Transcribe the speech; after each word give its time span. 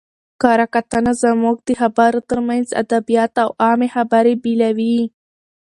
کره 0.41 0.65
کتنه 0.73 1.11
زموږ 1.23 1.55
د 1.67 1.69
خبرو 1.81 2.19
ترمنځ 2.29 2.67
ادبیات 2.83 3.33
او 3.43 3.49
عامي 3.63 3.89
خبري 3.95 4.35
بېلوي. 4.43 4.97